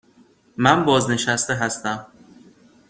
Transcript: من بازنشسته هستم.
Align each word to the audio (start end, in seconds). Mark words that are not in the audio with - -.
من 0.57 0.85
بازنشسته 0.85 1.55
هستم. 1.55 2.07